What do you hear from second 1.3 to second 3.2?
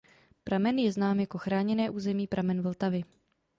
chráněné území Pramen Vltavy.